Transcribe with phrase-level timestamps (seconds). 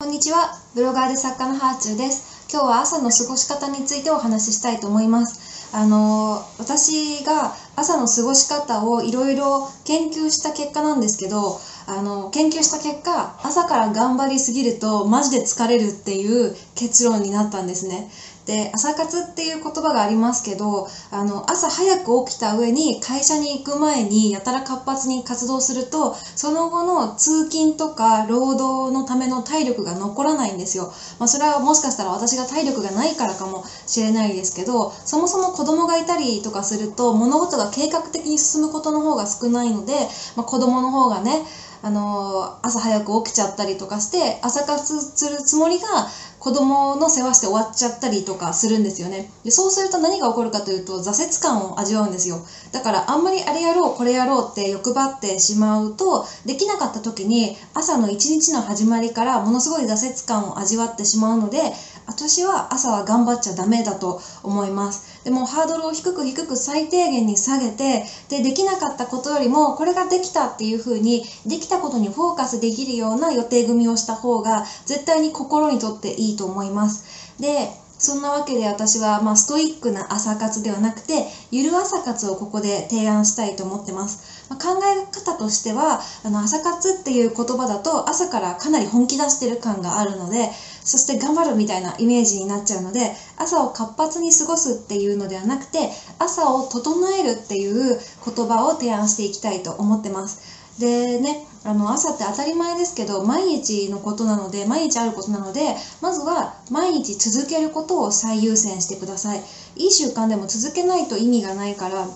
[0.00, 0.52] こんにちは。
[0.76, 2.46] ブロガーで作家のハーチューです。
[2.52, 5.76] 今日は朝の過ごし方についてお話ししたいと思います。
[5.76, 11.58] あの私が朝の過ごし方をいろいろ研究した結果なんですけど、
[11.88, 18.08] あの研究した結果、朝から頑張りすぎるとマジで疲れるっていう結論になったんですね。
[18.48, 41.44] で朝活っていう言葉がありますけどあの朝早く起きた上に会社に行く前にやたら活発に活動するとその後の通勤とか労働のための体力が残らないんですよ、まあ、それはもしかしたら私が体力がないからかもしれないですけどそもそも子供がいたりとかすると物事が計画的に進むことの方が少ないので、まあ、子供の方がね
[41.82, 49.30] あの朝早く起きちゃったりとかして朝活するつもりが子供の世話して終わっちゃったりとかするんですよね。
[49.44, 52.44] でそうすると何が起こるかというと挫折感を味わうんですよ。
[52.72, 61.72] だからあんまりあれやろうこれやろうって欲張ってしまうとできなかった時に朝の一日の始まりからものすごい挫折感を味わってしまうので
[62.06, 65.17] 私は朝は頑張っちゃダメだと思います。
[65.24, 77.04] でもハードルを低く低く最低限に下げてでできなかったことよりもこれができたっていうふうにできたことにフォーカスできるような予定組みをした方が絶対に心にとっていいと思います。
[77.38, 90.48] でそんなわけで私は、まあ、ストイックな朝活ではなくてゆる朝活をここで提案したいと思ってます、まあ、考え方としてはあの朝活っていう言葉だと朝からかなり本気出してる感があるので
[90.84, 100.57] そして頑張るみたいなイメージになっちゃうので朝を活発に過ごすっていうのではなくて朝を整えるっていう言葉を提案していきたいと思ってます。
[100.78, 109.42] でねあの朝って当たり前ですけど毎日のことなので毎日あることなのでまずは毎日続けることを最優先してください。
[109.76, 112.06] いい習慣でも続けないと意味がないから。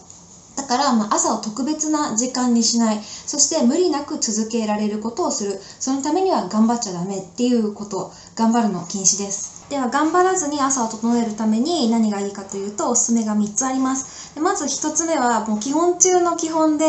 [0.54, 3.00] だから、まあ、朝を特別な時間にしない。
[3.02, 5.58] そして無理なく続けられることをする。
[5.78, 8.10] そのためには頑張っちゃダメっていうこと。
[8.34, 9.66] 頑張るの禁止です。
[9.68, 14.34] では頑張らずに朝を整えるために何がいいかというとおすすめが3つあります。
[14.34, 16.84] でまず1つ目はもう基本中の基本で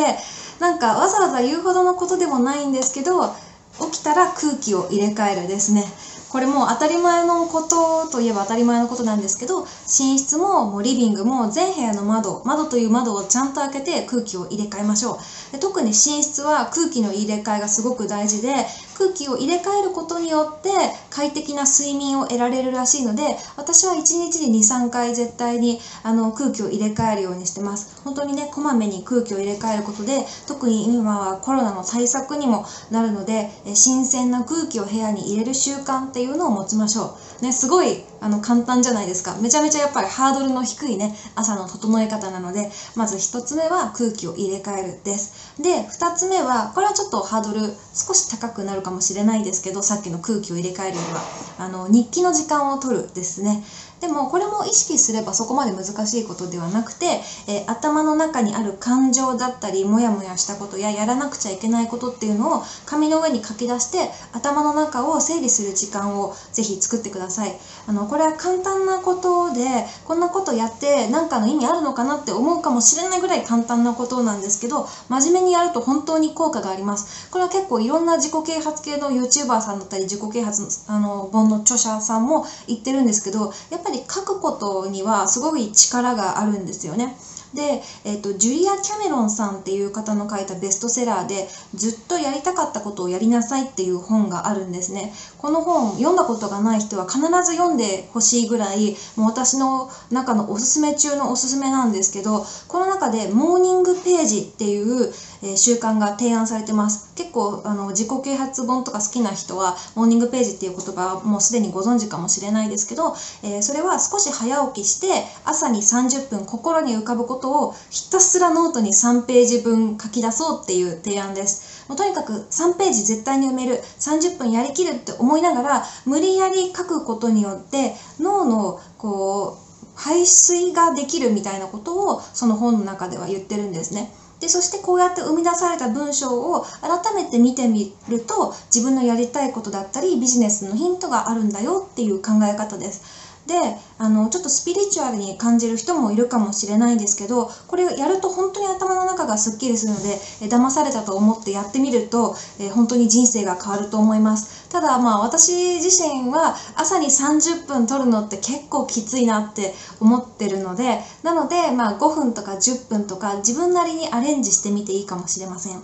[0.60, 3.34] なんかわざわざ言うほどのことでもないんですけど
[3.80, 5.86] 起きたら空気を入れ替えるですね。
[6.30, 15.20] これも当たり前のことといえば当たり前のことなんですけど寝室ももうリビングも全部屋の窓窓という窓をちゃんと開けて空気を入れ替えましょ
[15.52, 15.52] う。
[15.52, 18.66] で特に寝室は空気の入れ替えがすごく大事で
[18.98, 20.70] 空気を入れ替えることによって
[21.10, 23.24] 快適な睡眠を得られるらしいので
[23.58, 28.02] 私は1日に23回絶対にあの空気を入れ替えるようにしてます。
[28.04, 37.44] 本当にねこまめに空気を入れ替えることで特に今はコロナの対策にもなるので新鮮な空気を部屋に入れる習慣っていうのを持ちましょう。
[37.44, 39.36] ねすごいあの簡単じゃないですか。
[39.42, 45.34] めちゃめちゃやっぱりハードルの低いね朝の整え方なのでまず1つ目は空気を入れ替えるです。
[45.62, 51.22] で2つ目はこれはちょっとハードル少し高くなるかもしれないですけどさっきの空気を入れ替えるには
[51.58, 53.62] あの日記の時間を取るですね。
[54.04, 67.56] でもこれも意識すればそこまで難しいことではなくて、えー、頭の中にある感情だったりモヤモヤしたことややらなくちゃいけないことっていうのを紙の上に書き出して頭の中を整理する時間をぜひ作ってください。
[67.88, 69.64] あのこれは簡単なことで
[70.04, 77.30] こんなことやって何かの意味あるのかなって思うかもしれないぐらい簡単なことなんですけど真面目にやると本当に効果があります。
[77.32, 87.14] これは結構いろんな自己啓発系の YouTuber さんだったり自己啓発のあの本の著者さんも言ってるんですけどやっぱり書くことにはすごい力があるんですよね。
[87.54, 95.14] で、えーと、ジュリア・キャメロンさんっていう方の書いたベストセラーでずっとやりたかったことをやりなさいっていう本があるんですね。
[95.38, 105.12] この本読んだことがない人は必ず読んでほしいぐらいもう私の中のおすすめ中のおすすめなんですけどこの中でモーニングページっていう、
[105.42, 107.12] え、習慣が提案されてます。
[107.16, 113.14] 結構あの自己啓発本とか好きな人はモーニングページっていう言葉はもうすでにご存知かもしれないですけど、
[113.44, 115.08] えー、それは少し早起きして
[115.46, 121.86] 朝に30分心に浮かぶことことをひたすらノートに3ページ分書き出そうっていう提案です。
[121.90, 134.10] もうとにかく3ページ絶対に埋める30分やりきるって思いながら無理やり書くことによって脳のこう排水ができるみたいなことをその本の中では言ってるんですね。
[134.40, 143.33] でそしてこうやって生み出された文章を改めて見てみると自分のやりたいことだったりビジネスのヒントがあるんだよっていう考え方です。
[143.48, 143.56] で
[143.98, 154.70] あのちょっとスピリチュアルに感じる人もいるかもしれないんですけどこれやると本当に頭の中がすっきりするのでえ騙されたと思ってやってみるとえ本当に人生が変わると思います。
[154.70, 165.84] ただまあ私自身は朝に30分取るのって結構きついなって思ってるのでなのでまあ5分とか10分とか自分なりにアレンジしてみていいかもしれません。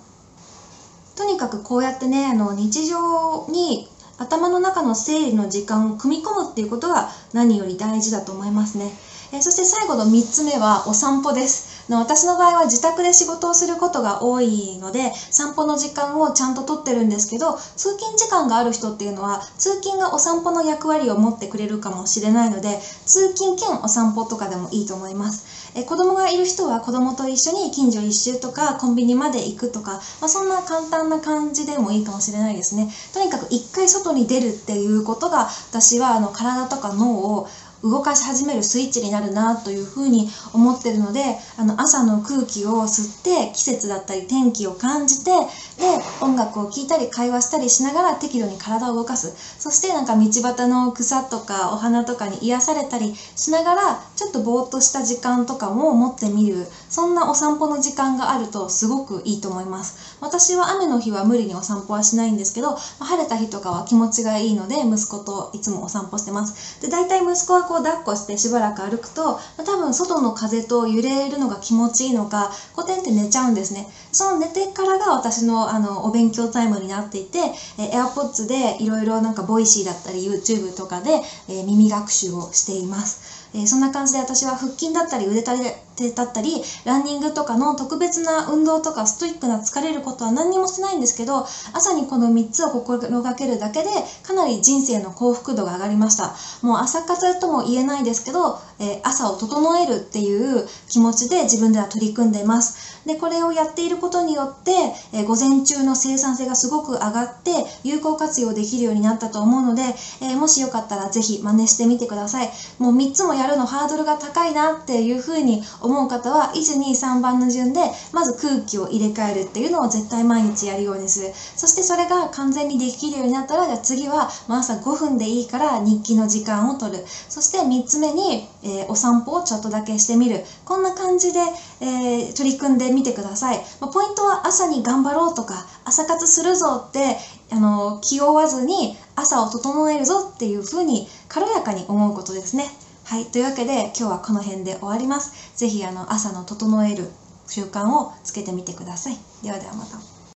[1.15, 3.89] とにかくこうやってねあの日常に
[4.19, 8.93] 頭の中の整理の時間を組み込むっていうことが何より大事だと思いますね。
[9.31, 11.99] えそして最後の3つ目はお散歩ですの。
[11.99, 25.45] 私の場合は自宅で仕事をすることが多いので散歩の時間をちゃんととってるんですけど通勤時間がある人っていうのは通勤がお散歩の役割を持ってくれるかもしれないので通勤兼お散歩とかでもいいと思います。
[25.75, 32.91] え子供がいる人は子供と一緒に近所一周とかコンビニまで行くとか、まあ、そんな簡単な感じでもいいかもしれないですね。
[33.13, 37.47] とにかく一回外に出るっていうことが私はあの体とか脳を
[37.83, 45.85] 動かし始めるスイッチになるなというふうに思ってるのであの朝の空気を吸って季節だったり天気を感じてで
[46.21, 49.33] 音楽を聴いたり会話したりしながら適度に体を動かす。
[49.57, 56.67] そしてなんか道端の草とかお花とかに癒されたりしながらちょっとぼーっとした時間とかも持ってみる。
[56.89, 60.17] そんなお散歩の時間があるとすごくいいと思います。
[60.19, 66.81] 私は雨の日は無理にお散歩はしないんですけど晴れた日とかは気持ちがいいので息子といつもお散歩してます。
[66.81, 73.87] で大体息子はこう抱っこしてしばらく歩くと多分外の風と揺れるのが気持ちいいのかこうてんって寝ちゃうんですね。
[74.11, 83.19] その寝てからが私のあのお勉強タイムになっていて、え AirPods でいろいろなんかボイシーだったり YouTube とかで、え耳学習をしています。
[83.53, 91.43] え、そんな感じで私は腹筋だったり腕立てだったりランニングとかの特別な運動とかストイックな疲れることは何にもしてないんですけど
[91.73, 93.89] 朝にこの3つを心がけるだけで
[94.23, 96.33] かなり人生の幸福度が上がりました。
[96.61, 102.99] もう朝活とも言えないですけど、えー、朝を整えるっていう気持ちで自分では取り組んでます。
[103.05, 104.71] でこれをやっていることによって、
[105.13, 107.51] えー、午前中の生産性がすごく上がって
[107.83, 109.81] 有効活用できるようになったと思うので、
[110.21, 112.49] えー、もしよかったらぜひ真似してみてください。
[112.77, 117.81] もう3つもやるのハードルが高いなっていうふうに思う方は123番の順で
[118.13, 121.33] まず空気を入れ替えるっていうのを絶対毎日やるようにする。
[121.55, 127.05] そしてそれが完全にできるようになったらじゃあ次は、まあ、朝5分でいいから日記の時間を取る。
[127.27, 131.39] そして3つ目に、えー、お散歩をちょっとだけしてみるこんな感じで、
[131.81, 137.17] えー、取り組んでみてください、まあ、ポイントは朝に頑張ろうとか朝活するぞって
[137.51, 142.65] あの気負わずに朝を整えるぞっていうふうに軽やかに思うことですね。
[143.03, 145.57] はい、というわけで今日はこの辺で終わります。
[145.57, 147.09] ぜひあの朝の整える
[147.47, 149.17] 習慣をつけてみてください。
[149.41, 150.18] ではではまた。